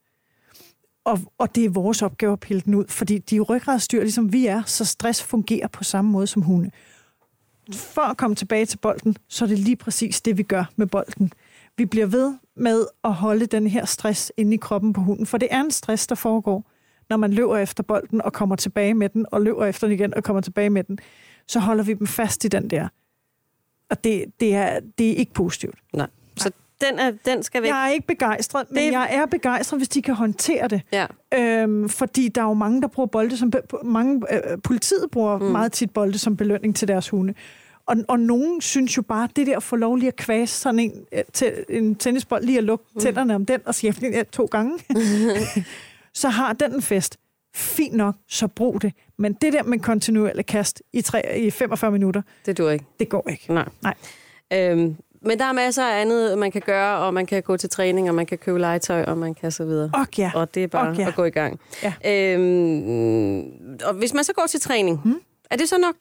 [1.06, 4.34] Og, og det er vores opgave at pille den ud, fordi de er ryggradsdyr, ligesom
[4.34, 6.72] vi er, så stress fungerer på samme måde som hunde.
[7.74, 10.88] For at komme tilbage til bolden, så er det lige præcis det, vi gør med
[10.88, 11.32] bolden.
[11.78, 15.38] Vi bliver ved med at holde den her stress inde i kroppen på hunden, for
[15.38, 16.72] det er en stress, der foregår,
[17.10, 20.14] når man løber efter bolden og kommer tilbage med den, og løber efter den igen
[20.14, 21.00] og kommer tilbage med den.
[21.48, 22.88] Så holder vi dem fast i den der.
[23.90, 25.76] Og det, det, er, det er ikke positivt.
[25.94, 26.08] Nej.
[26.38, 27.70] Så den, er, den skal væk.
[27.70, 30.82] Jeg er ikke begejstret, men Det- jeg er begejstret, hvis de kan håndtere det.
[30.92, 31.06] Ja.
[31.34, 33.52] Øhm, fordi der er jo mange, der bruger bolde som...
[33.52, 35.46] be- Mange, øh, politiet bruger mm.
[35.46, 37.34] meget tit bolde som belønning til deres hunde.
[37.88, 40.80] Og, og nogen synes jo bare, det der at få lov lige at kvæse sådan
[40.80, 43.02] en, øh, til, en tennisbold, lige at lukke mm.
[43.02, 44.80] tænderne om den og sige ja, to gange,
[46.14, 47.18] så har den en fest.
[47.56, 48.94] Fint nok, så brug det.
[49.18, 52.86] Men det der med kontinuerlig kast i, tre, i 45 minutter, Det dur ikke.
[53.00, 53.54] det går ikke.
[53.54, 53.70] Nej.
[53.82, 53.94] Nej.
[54.54, 57.70] Øhm, men der er masser af andet, man kan gøre, og man kan gå til
[57.70, 59.92] træning, og man kan købe legetøj, og man kan så videre.
[59.94, 61.08] Og ja, Og det er bare Og ja.
[61.08, 61.60] at gå i gang.
[61.84, 61.94] Ja.
[62.06, 63.40] Øhm,
[63.86, 65.20] og hvis man så går til træning, hmm?
[65.52, 65.96] er det så nok?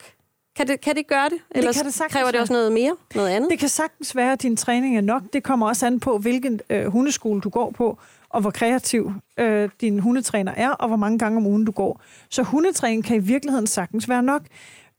[0.57, 1.37] Kan det, kan det gøre det?
[1.51, 2.95] Ellers kan det sagtens kræver det også noget mere?
[3.15, 3.51] Noget andet?
[3.51, 5.21] Det kan sagtens være, at din træning er nok.
[5.33, 7.97] Det kommer også an på, hvilken øh, hundeskole du går på,
[8.29, 12.01] og hvor kreativ øh, din hundetræner er, og hvor mange gange om ugen du går.
[12.29, 14.41] Så hundetræning kan i virkeligheden sagtens være nok.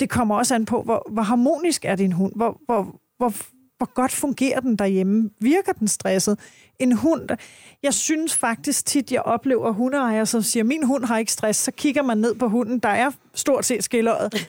[0.00, 2.32] Det kommer også an på, hvor, hvor harmonisk er din hund.
[2.36, 3.32] Hvor, hvor, hvor,
[3.78, 5.30] hvor godt fungerer den derhjemme?
[5.40, 6.38] Virker den stresset?
[6.78, 7.28] En hund,
[7.82, 11.60] jeg synes faktisk tit, jeg oplever hundeejere, som siger, min hund har ikke stress.
[11.60, 14.48] Så kigger man ned på hunden, der er stort set skilleret,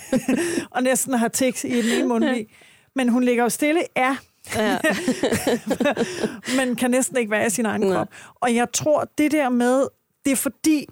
[0.74, 2.46] og næsten har tiks i den ene mundvig.
[2.94, 4.16] Men hun ligger jo stille, ja,
[4.56, 4.78] Ja.
[6.58, 7.96] men kan næsten ikke være i sin egen Nej.
[7.96, 8.08] krop.
[8.34, 9.86] Og jeg tror, det der med,
[10.24, 10.86] det er fordi,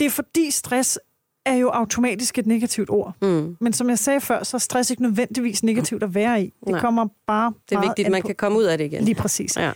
[0.00, 0.98] det er fordi stress
[1.46, 3.14] er jo automatisk et negativt ord.
[3.22, 3.56] Mm.
[3.60, 6.44] Men som jeg sagde før, så er stress ikke nødvendigvis negativt at være i.
[6.44, 6.80] Det Nej.
[6.80, 9.04] kommer bare Det er vigtigt, at man på- kan komme ud af det igen.
[9.04, 9.56] Lige præcis.
[9.56, 9.72] Ja.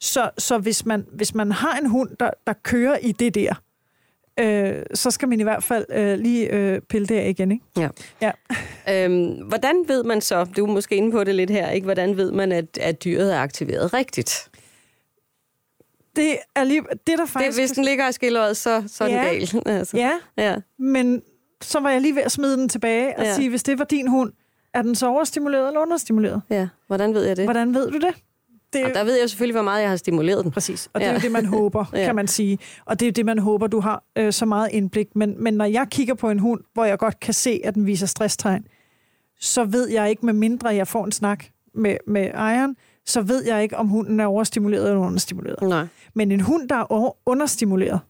[0.00, 3.54] Så, så hvis, man, hvis man har en hund, der, der kører i det der,
[4.40, 7.52] øh, så skal man i hvert fald øh, lige øh, pille det af igen.
[7.52, 7.64] Ikke?
[7.78, 7.88] Ja.
[8.22, 9.04] Ja.
[9.04, 11.84] Øhm, hvordan ved man så, du er måske inde på det lidt her, ikke?
[11.84, 14.49] hvordan ved man, at, at dyret er aktiveret rigtigt?
[16.16, 17.58] Det er lige, det der Det, faktisk...
[17.58, 19.24] hvis den ligger i skilleret, så, så er den Ja.
[19.24, 19.62] gal.
[19.78, 19.96] Altså.
[19.96, 20.56] Ja, ja.
[20.78, 21.22] men
[21.62, 23.34] så var jeg lige ved at smide den tilbage og ja.
[23.34, 24.32] sige, hvis det var din hund,
[24.74, 26.42] Er den så overstimuleret eller understimuleret?
[26.50, 27.44] Ja, hvordan ved jeg det?
[27.44, 28.14] Hvordan ved du det?
[28.72, 30.52] det Og der ved jeg selvfølgelig, hvor meget jeg har stimuleret den.
[30.52, 31.10] Præcis, og det Ja.
[31.10, 32.04] er jo det, man håber, Ja.
[32.04, 32.58] kan man sige.
[32.84, 35.16] Og det er det, man håber, du har øh, så meget indblik.
[35.16, 37.86] Men, men når jeg kigger på en hund, hvor jeg godt kan se, at den
[37.86, 38.66] viser stresstegn,
[39.40, 41.44] så ved jeg ikke, med mindre jeg får en snak
[41.74, 42.76] med, med ejeren,
[43.10, 45.68] så ved jeg ikke, om hunden er overstimuleret eller understimuleret.
[45.68, 45.86] Nej.
[46.14, 48.00] Men en hund, der er understimuleret,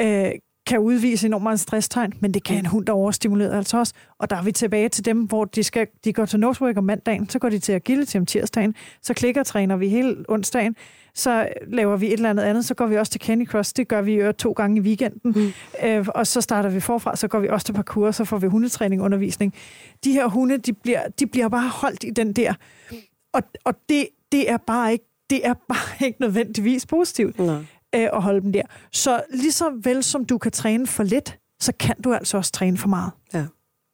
[0.00, 0.30] øh,
[0.66, 3.94] kan udvise enormt meget stresstegn, men det kan en hund, der er overstimuleret altså også.
[4.18, 6.84] Og der er vi tilbage til dem, hvor de, skal, de går til nosework om
[6.84, 10.76] mandagen, så går de til agility om tirsdagen, så klikker træner vi hele onsdagen,
[11.14, 13.88] så laver vi et eller andet andet, så går vi også til Candy Crush, det
[13.88, 15.52] gør vi jo to gange i weekenden, mm.
[15.84, 18.46] øh, og så starter vi forfra, så går vi også til parkour, så får vi
[18.46, 19.54] hundetræning, undervisning.
[20.04, 22.54] De her hunde, de bliver, de bliver bare holdt i den der,
[23.32, 27.54] og, og det, det er bare ikke det er bare ikke nødvendigvis positivt Nej.
[27.94, 28.62] øh, at holde dem der.
[28.92, 32.52] Så lige så vel som du kan træne for lidt, så kan du altså også
[32.52, 33.10] træne for meget.
[33.34, 33.44] Ja.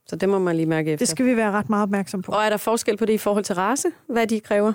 [0.09, 1.03] Så det må man lige mærke efter.
[1.07, 2.33] Det skal vi være ret meget opmærksom på.
[2.33, 3.89] Og er der forskel på det i forhold til race?
[4.09, 4.73] Hvad de kræver?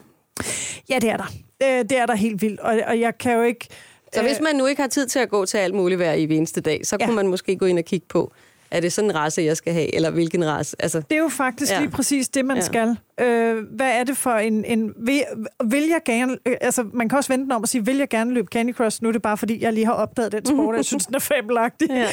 [0.90, 1.26] Ja, det er der.
[1.64, 3.68] Øh, det er der helt vildt, og, og jeg kan jo ikke...
[4.14, 6.24] Så hvis man nu ikke har tid til at gå til alt muligt hver i
[6.24, 7.06] eneste dag, så Ja.
[7.06, 8.34] kunne man måske gå ind og kigge på,
[8.72, 10.76] er det sådan en race, jeg skal have, eller hvilken race?
[10.80, 11.80] Altså, Det er jo faktisk Ja.
[11.80, 12.62] lige præcis det, man Ja.
[12.64, 12.98] skal.
[13.20, 14.66] Øh, hvad er det for en...
[14.66, 15.24] en vil,
[15.70, 16.38] vil jeg gerne...
[16.46, 18.74] Øh, altså, man kan også vente den om og sige, vil jeg gerne løbe Candy
[18.74, 19.04] Crush?
[19.04, 21.16] Nu er det bare, fordi jeg lige har opdaget den sport, og jeg synes, den
[21.16, 21.88] er fabelagtig.
[21.90, 22.08] Ja.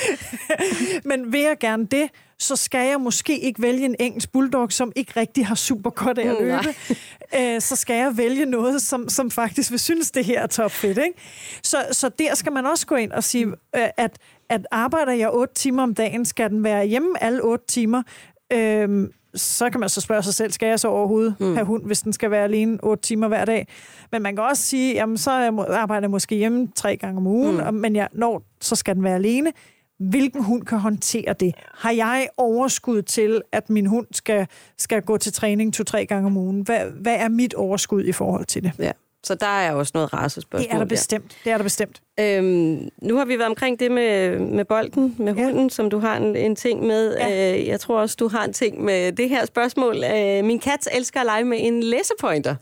[1.05, 4.93] Men vil jeg gerne det, så skal jeg måske ikke vælge en engelsk bulldog, som
[4.97, 6.75] ikke rigtig har super godt af at Mm, løbe.
[7.55, 10.99] øh, så skal jeg vælge noget, som, som faktisk vil synes, det her er topfedt.
[10.99, 11.19] Ikke?
[11.63, 14.19] Så, så der skal man også gå ind og sige, øh, at,
[14.51, 18.03] at arbejder jeg otte timer om dagen, skal den være hjemme alle otte timer.
[18.53, 21.55] Øhm, så kan man så spørge sig selv, skal jeg så overhovedet mm.
[21.55, 23.69] have hund, hvis den skal være alene otte timer hver dag?
[24.13, 27.27] Men man kan også sige, jamen så er arbejder jeg måske hjemme tre gange om
[27.27, 27.75] ugen, mm.
[27.75, 29.53] men jeg, når, så skal den være alene.
[29.99, 31.55] Hvilken hund kan håndtere det?
[31.75, 34.47] Har jeg overskud til, at min hund skal,
[34.79, 36.61] skal gå til træning to-tre gange om ugen?
[36.61, 38.73] Hvad, hvad er mit overskud i forhold til det?
[38.79, 38.93] ja.
[39.25, 40.69] Så der er også noget racespørgsmål.
[40.69, 41.37] Det er der bestemt.
[41.45, 42.01] Det er der bestemt.
[42.19, 42.39] Der.
[42.39, 45.45] Øhm, nu har vi været omkring det med, med bolden, med Ja.
[45.45, 47.17] hunden, som du har en, en ting med.
[47.17, 47.55] Ja.
[47.59, 49.97] Øh, jeg tror også, du har en ting med det her spørgsmål.
[50.05, 52.55] Øh, min kat elsker at lege med en laserpointer.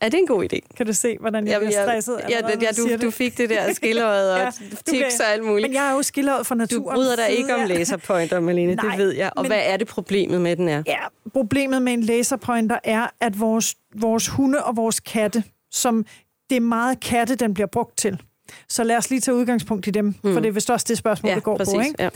[0.00, 0.58] Er det en god idé?
[0.76, 2.20] Kan du se, hvordan jeg Jamen, bliver stresset?
[2.28, 5.26] ja, ja, siger du, du fik det der skilleret og Ja, ja, du tips og
[5.32, 5.68] alt muligt.
[5.68, 6.94] Men jeg er jo skilleret for Du naturen.
[6.96, 9.30] bryder dig ikke om laserpointer, Malene, Nej, det ved jeg.
[9.36, 10.82] Og men- hvad er det problemet med den er?
[10.86, 10.98] Ja,
[11.32, 16.06] problemet med en laserpointer er, at vores, vores hunde og vores katte, som
[16.50, 18.22] det er meget katte, den bliver brugt til.
[18.68, 20.32] Så lad os lige tage udgangspunkt i dem, mm.
[20.32, 21.74] for det er vist også det spørgsmål, det går præcis.
[21.74, 21.80] på.
[21.80, 22.10] Ikke?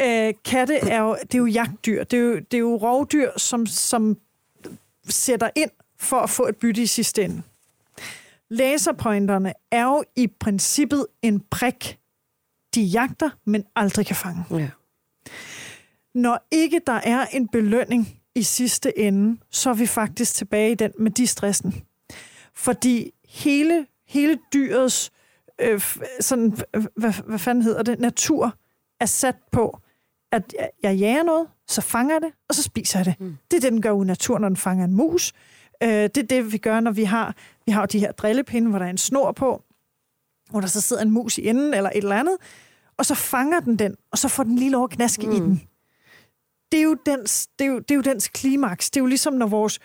[0.00, 0.28] Ja.
[0.28, 2.04] Øh, katte er jo, det er jo jagtdyr.
[2.04, 4.16] Det er jo, det er jo rovdyr, som, som
[5.08, 5.70] sætter ind
[6.04, 7.42] for at få et bytte i sidste ende.
[8.50, 11.98] Laserpointerne er jo i princippet en prik,
[12.74, 14.44] de jagter, men aldrig kan fange.
[14.50, 14.68] Ja.
[16.14, 20.74] Når ikke der er en belønning i sidste ende, så er vi faktisk tilbage i
[20.74, 21.84] den med de stressen.
[22.54, 25.12] Fordi hele, hele dyrets,
[25.60, 25.80] øh,
[26.20, 26.56] sådan,
[26.96, 28.56] hvad, hvad fanden hedder det, natur
[29.00, 29.78] er sat på,
[30.32, 33.20] at jeg, jeg jager noget, så fanger jeg det, og så spiser jeg det.
[33.20, 33.36] Mm.
[33.50, 35.32] Det er det, den gør i naturen, når den fanger en mus.
[35.84, 37.34] Øh, det er det, vi gør, når vi har,
[37.66, 39.62] vi har de her drillepinde, hvor der er en snor på,
[40.50, 42.36] hvor der så sidder en mus i enden eller et eller andet,
[42.96, 45.32] og så fanger den den, og så får den lige lov at knaske mm.
[45.32, 45.62] i den.
[46.72, 48.90] Det er, jo dens, det, er jo, det er jo dens klimaks.
[48.90, 49.78] Det er jo ligesom, når, vores,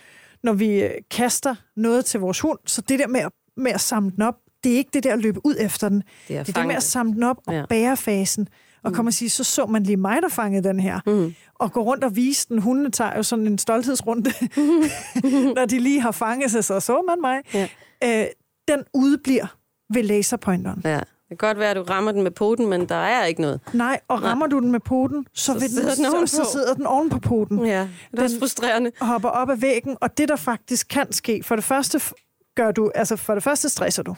[0.44, 3.82] når vi øh, kaster noget til vores hund, så det der med at, med at
[3.82, 6.04] samle den op, det er ikke det der at løbe ud efter den.
[6.28, 7.60] Det er, Det er det med at samle den op og Ja.
[7.60, 7.66] ja.
[8.84, 11.00] Og komme og sige, så så man lige mig, der fangede den her.
[11.06, 11.34] Mm.
[11.56, 12.60] Og gå rundt og vise den.
[12.60, 14.32] Hundene tager jo sådan en stolthedsrunde,
[15.56, 17.42] når de lige har fanget sig, så så man mig.
[17.54, 17.68] Ja.
[18.22, 18.28] Øh,
[18.68, 19.56] den udbliver
[19.94, 20.82] ved laserpointeren.
[20.86, 21.00] Ja.
[21.30, 23.60] Det kan godt være, at du rammer den med poten, men der er ikke noget.
[23.74, 26.50] Nej, og rammer du den med poten, så, Så vil den, sidder den så, så
[26.52, 27.66] sidder den oven på poten.
[27.66, 28.92] Ja, det er også Den- frustrerende.
[29.02, 32.02] hopper op ad væggen, og det, der faktisk kan ske, for det første
[32.56, 34.16] gør du, altså for det første stresser du.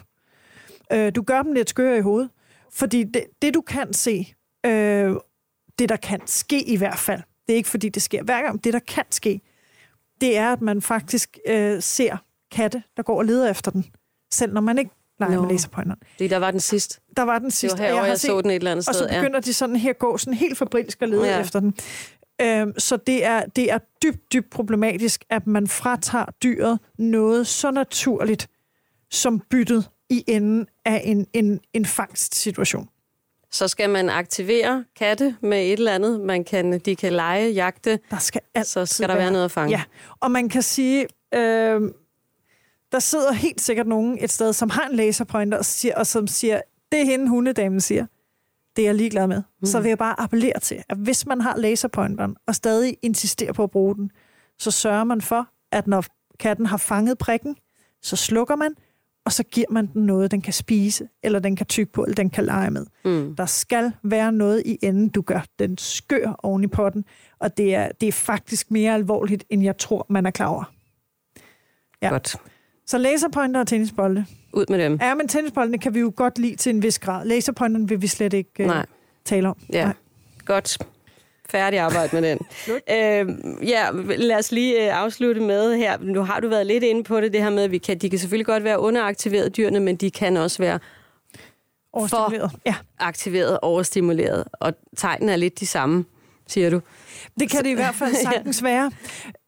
[0.93, 2.29] Øh, du gør dem lidt skøre i hovedet,
[2.73, 4.33] fordi det, det du kan se,
[4.65, 5.15] øh,
[5.79, 8.63] det der kan ske i hvert fald, det er ikke fordi det sker hver gang,
[8.63, 9.41] det der kan ske,
[10.21, 12.17] det er, at man faktisk øh, ser
[12.51, 13.85] katte, der går og leder efter den,
[14.31, 15.41] selv når man ikke leger Nå.
[15.41, 15.99] med laserpointeren.
[16.19, 16.99] Det der var den sidste.
[17.17, 18.87] Der var den Det sidste, var herovre, og jeg, har så den et eller andet
[18.89, 19.09] og sted.
[19.09, 21.33] så begynder de sådan her at gå sådan helt fabrilsk og lede Ja.
[21.35, 21.39] ja.
[21.41, 21.75] efter den.
[22.41, 27.71] Øhm, så det er, det er dybt, dybt problematisk, at man fratager dyret noget så
[27.71, 28.47] naturligt
[29.11, 32.89] som byttet i enden af en, en, en fangstsituation.
[33.51, 36.21] Så skal man aktivere katte med et eller andet.
[36.21, 37.99] Man kan, de kan lege, jagte.
[38.11, 39.71] Der skal Så skal der være noget at fange.
[39.71, 39.83] Ja,
[40.19, 41.81] og man kan sige, øh,
[42.91, 46.27] der sidder helt sikkert nogen et sted, som har en laserpointer, og, siger, og som
[46.27, 46.61] siger,
[46.91, 48.05] det er hende, hundedamen siger.
[48.75, 49.41] det er jeg ligeglad med.
[49.61, 49.65] Mm.
[49.65, 53.63] Så vil jeg bare appellere til, at hvis man har laserpointeren og stadig insisterer på
[53.63, 54.11] at bruge den,
[54.59, 56.05] så sørger man for, at når
[56.39, 57.55] katten har fanget prikken,
[58.01, 58.75] så slukker man,
[59.25, 62.15] og så giver man den noget, den kan spise, eller den kan tykke på, eller
[62.15, 62.85] den kan lege med.
[63.05, 63.35] Mm.
[63.35, 65.45] Der skal være noget i enden, du gør.
[65.59, 67.05] Den skør oven i potten,
[67.39, 70.63] og det er, det er faktisk mere alvorligt, end jeg tror, man er klar over.
[72.01, 72.09] Ja.
[72.09, 72.35] Godt.
[72.87, 74.25] Så laserpointer og tennisbolde.
[74.53, 74.97] Ud med dem.
[75.01, 77.25] Ja, men tennisboldene kan vi jo godt lide til en vis grad.
[77.25, 78.85] Laserpointerne vil vi slet ikke uh, Nej.
[79.25, 79.57] tale om.
[79.73, 79.93] Ja, Nej.
[80.45, 80.77] godt.
[81.51, 82.39] Færdig arbejde med den.
[82.97, 85.97] øh, ja, lad os lige øh, afslutte med her.
[86.01, 88.09] Nu har du været lidt inde på det, det her med, at vi kan, de
[88.09, 90.79] kan selvfølgelig godt være underaktiveret dyrene, men de kan også være
[91.93, 92.51] overstimuleret.
[92.65, 92.75] ja.
[92.99, 94.43] aktiveret, overstimuleret.
[94.53, 96.05] Og tegnene er lidt de samme,
[96.47, 96.81] siger du.
[97.39, 98.91] Det kan det i hvert fald sagtens være.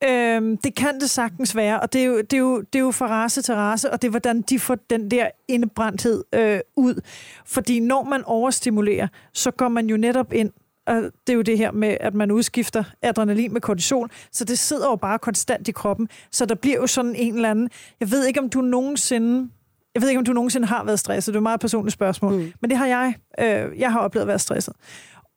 [0.04, 2.84] Øhm, det kan det sagtens være, og det er, jo, det, er jo, det er
[2.84, 6.60] jo fra race til race, og det er, hvordan de får den der indebrændthed øh,
[6.76, 7.02] ud.
[7.46, 10.52] Fordi når man overstimulerer, så går man jo netop ind
[10.88, 14.60] og det er jo det her med, at man udskifter adrenalin med kortisol, så det
[14.60, 16.10] sidder jo bare konstant i kroppen.
[16.32, 17.70] Så der bliver jo sådan en eller anden...
[18.00, 19.50] Jeg ved ikke, om du nogensinde...
[19.96, 21.34] Jeg ved ikke, om du nogensinde har været stresset.
[21.34, 22.34] Det er et meget personligt spørgsmål.
[22.34, 22.54] Mm.
[22.62, 23.14] Men det har jeg.
[23.40, 24.74] Øh, jeg har oplevet at være stresset.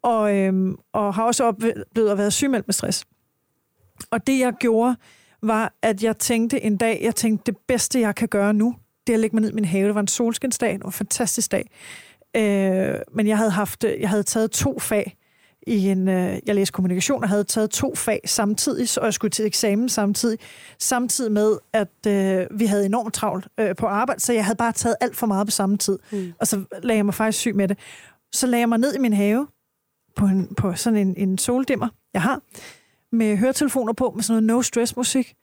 [0.03, 3.05] Og, øh, og har også oplevet at være sygemeldt med stress.
[4.11, 4.97] Og det, jeg gjorde,
[5.43, 9.13] var, at jeg tænkte en dag, jeg tænkte, det bedste, jeg kan gøre nu, det
[9.13, 9.87] er at lægge mig ned i min have.
[9.87, 11.71] Det var en solskinsdag, det var en fantastisk dag.
[12.37, 15.17] Øh, men jeg havde, haft, jeg havde taget to fag
[15.67, 19.31] i en, øh, jeg læste kommunikation og havde taget to fag samtidig, og jeg skulle
[19.31, 20.39] til eksamen samtidig,
[20.79, 24.73] samtidig med, at øh, vi havde enormt travlt øh, på arbejde, så jeg havde bare
[24.73, 25.99] taget alt for meget på samme tid.
[26.13, 26.33] Mm.
[26.41, 27.79] Og så lagde jeg mig faktisk syg med det.
[28.33, 29.47] Så lagde jeg mig ned i min have
[30.17, 32.41] på, en, på sådan en, en soldimmer, jeg har,
[33.13, 35.35] med høretelefoner på, med sådan noget no-stress-musik.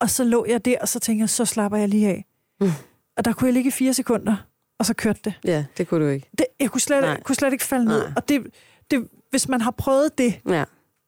[0.00, 2.24] Og så lå jeg der, og så tænkte jeg, så slapper jeg lige af.
[2.60, 2.70] Mm.
[3.16, 4.36] Og der kunne jeg ligge i fire sekunder,
[4.78, 5.34] og så kørte det.
[5.44, 6.28] Ja, det kunne du ikke.
[6.38, 8.02] Det, jeg kunne slet, kunne slet ikke falde ned.
[8.02, 8.12] Nej.
[8.16, 8.46] Og det,
[8.90, 10.64] det, hvis man har prøvet det, ja.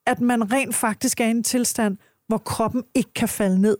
[0.06, 1.96] at man rent faktisk er i en tilstand,
[2.28, 3.76] hvor kroppen ikke kan falde ned,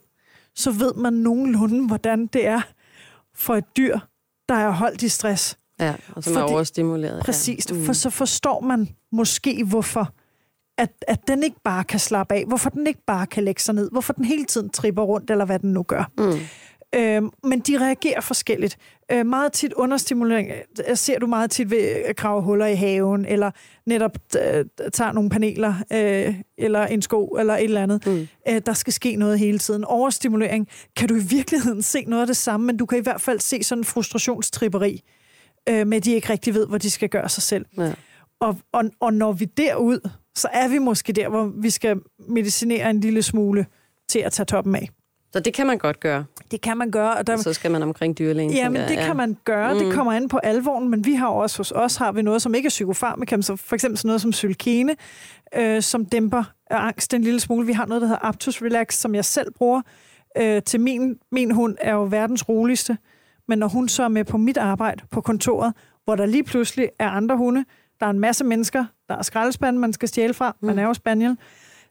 [0.55, 2.61] så ved man nogenlunde, hvordan det er
[3.35, 3.99] for et dyr,
[4.49, 5.57] der er holdt i stress.
[5.79, 7.23] Ja, og som Fordi, er overstimuleret.
[7.23, 7.75] Præcis, ja.
[7.75, 7.85] mm.
[7.85, 10.13] for så forstår man måske, hvorfor
[10.77, 13.75] at, at den ikke bare kan slappe af, hvorfor den ikke bare kan lægge sig
[13.75, 16.11] ned, hvorfor den hele tiden tripper rundt, eller hvad den nu gør.
[16.17, 16.39] Mm.
[16.95, 18.77] Øh, men de reagerer forskelligt.
[19.11, 20.51] Øh, meget tit understimulering
[20.89, 23.51] øh, ser du meget tit ved at grave huller i haven, eller
[23.85, 28.05] netop øh, tager nogle paneler, øh, eller en sko, eller et eller andet.
[28.07, 28.27] Mm.
[28.49, 29.83] Øh, der skal ske noget hele tiden.
[29.83, 33.21] Overstimulering kan du i virkeligheden se noget af det samme, men du kan i hvert
[33.21, 35.01] fald se sådan en frustrationstripperi,
[35.69, 37.65] øh, med at de ikke rigtig ved, hvor de skal gøre sig selv.
[37.77, 37.93] Ja.
[38.39, 41.97] Og, og, og når vi derud, så er vi måske der, hvor vi skal
[42.29, 43.65] medicinere en lille smule
[44.09, 44.89] til at tage toppen af.
[45.33, 46.25] Så det kan man godt gøre.
[46.51, 47.15] Det kan man gøre.
[47.17, 47.37] Og der...
[47.37, 48.53] så skal man omkring dyrlægen.
[48.53, 49.05] Jamen, det ja.
[49.05, 49.73] kan man gøre.
[49.73, 49.79] Mm.
[49.79, 52.55] Det kommer an på alvoren, men vi har også hos os har vi noget, som
[52.55, 54.95] ikke er psykofarmaka, så for eksempel sådan noget som sylkene,
[55.55, 57.67] øh, som dæmper angst en lille smule.
[57.67, 59.81] Vi har noget, der hedder Aptus Relax, som jeg selv bruger
[60.37, 62.97] øh, til min, min hund, er jo verdens roligste.
[63.47, 65.73] Men når hun så er med på mit arbejde på kontoret,
[66.05, 67.65] hvor der lige pludselig er andre hunde,
[67.99, 70.67] der er en masse mennesker, der er skraldespanden, man skal stjæle fra, mm.
[70.67, 71.37] man er jo spaniel,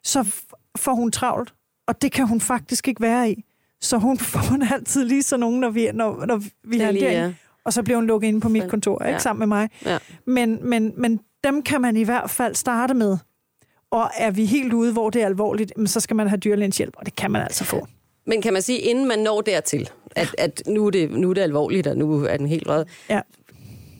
[0.04, 0.44] så
[0.76, 1.54] får hun travlt,
[1.92, 3.44] og det kan hun faktisk ikke være i.
[3.80, 7.10] Så hun får hun altid lige så nogen, når vi, når, når vi har lige,
[7.10, 7.32] ja.
[7.64, 9.18] og så bliver hun lukket inde på mit kontor, ikke ja.
[9.18, 9.70] sammen med mig.
[9.86, 9.98] Ja.
[10.26, 13.18] Men, men, men dem kan man i hvert fald starte med.
[13.90, 16.94] Og er vi helt ude, hvor det er alvorligt, så skal man have dyrlægens hjælp,
[16.96, 17.86] og det kan man altså få.
[18.26, 21.34] Men kan man sige, inden man når dertil, at, at nu, er det, nu er
[21.34, 23.20] det alvorligt, og nu er den helt rød, ja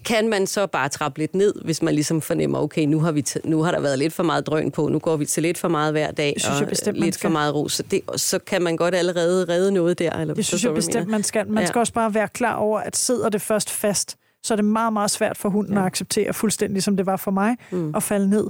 [0.04, 3.24] kan man så bare trappe lidt ned, hvis man ligesom fornemmer, okay, nu har, vi
[3.44, 5.68] nu har der været lidt for meget drøn på, nu går vi til lidt for
[5.68, 8.62] meget hver dag, det synes jeg bestemt, lidt for meget ro, så, det, så kan
[8.62, 10.12] man godt allerede redde noget der.
[10.12, 11.48] Eller det synes jeg bestemt, man skal.
[11.48, 11.66] Man ja.
[11.66, 14.92] skal også bare være klar over, at sidder det først fast, så er det meget,
[14.92, 15.80] meget svært for hunden ja.
[15.80, 17.94] at acceptere fuldstændig, som det var for mig, mm.
[17.94, 18.46] at falde ned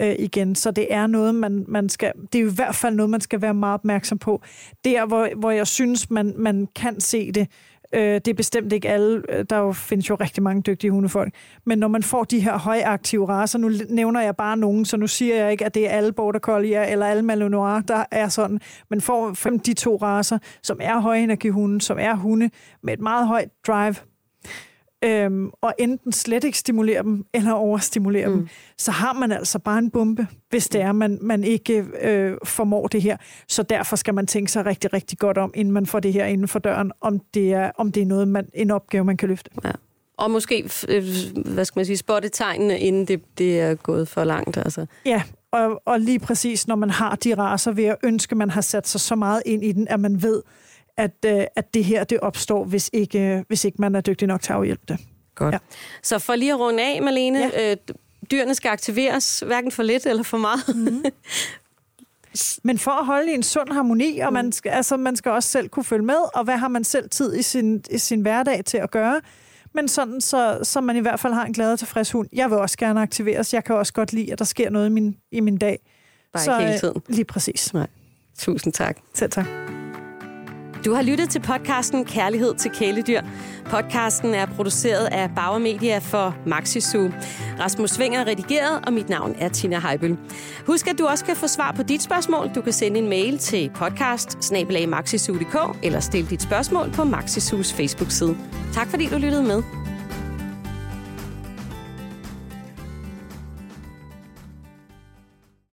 [0.00, 0.54] øh, igen.
[0.54, 3.42] Så det er noget, man, man skal, det er i hvert fald noget, man skal
[3.42, 4.42] være meget opmærksom på.
[4.84, 7.48] Der, hvor, hvor jeg synes, man, man kan se det,
[7.92, 9.22] Øh, det er bestemt ikke alle.
[9.28, 11.34] Øh, der jo, findes jo rigtig mange dygtige hundefolk.
[11.66, 15.06] Men når man får de her højaktive raser, nu nævner jeg bare nogen, så nu
[15.06, 18.60] siger jeg ikke, at det er alle Border Collie eller alle Malinois, der er sådan.
[18.90, 22.50] Men får fem de to raser, som er højenergihunde, som er hunde
[22.82, 23.94] med et meget højt drive,
[25.04, 28.34] øhm, og enten slet ikke stimulere dem, eller overstimulere mm.
[28.34, 32.36] dem, så har man altså bare en bombe, hvis det er, man, man ikke øh,
[32.44, 33.16] formår det her.
[33.48, 36.24] Så derfor skal man tænke sig rigtig, rigtig godt om, inden man får det her
[36.24, 39.28] inden for døren, om det er, om det er noget, man, en opgave, man kan
[39.28, 39.50] løfte.
[39.64, 39.70] Ja.
[40.18, 44.24] Og måske, øh, hvad skal man sige, spotte tegnene, inden det, det er gået for
[44.24, 44.56] langt.
[44.56, 44.86] Altså.
[45.06, 48.50] Ja, og, og lige præcis, når man har de raser, vil jeg ønske, at man
[48.50, 50.42] har sat sig så meget ind i den, at man ved,
[50.96, 54.42] at, øh, at det her det opstår, hvis ikke, hvis ikke man er dygtig nok
[54.42, 54.98] til at afhjælpe det.
[55.34, 55.52] Godt.
[55.52, 55.58] Ja.
[56.02, 57.70] Så for lige at runde af, Malene, ja.
[57.70, 57.76] øh,
[58.30, 60.76] dyrene skal aktiveres, hverken for lidt eller for meget.
[60.76, 61.04] Mm.
[62.64, 65.48] Men for at holde i en sund harmoni, og man skal, altså, man skal også
[65.48, 68.64] selv kunne følge med, og hvad har man selv tid i sin, i sin hverdag
[68.64, 69.20] til at gøre,
[69.74, 72.28] men sådan, så, så man i hvert fald har en glad og tilfreds hund.
[72.32, 73.54] Jeg vil også gerne aktiveres.
[73.54, 75.78] Jeg kan også godt lide, at der sker noget i min, i min dag.
[76.32, 77.02] Bare så, ikke hele tiden.
[77.08, 77.74] Lige præcis.
[77.74, 77.86] Nej.
[78.38, 78.96] Tusind tak.
[79.14, 79.83] Selv tak.
[80.84, 83.20] Du har lyttet til podcasten Kærlighed til kæledyr.
[83.64, 87.08] Podcasten er produceret af Bauer Media for Maxisu.
[87.60, 90.18] Rasmus Svinger er redigeret, og mit navn er Tina Heibel.
[90.66, 92.50] Husk, at du også kan få svar på dit spørgsmål.
[92.54, 94.52] Du kan sende en mail til podcast
[95.82, 98.36] eller stille dit spørgsmål på Maxisus Facebook-side.
[98.72, 99.83] Tak fordi du lyttede med.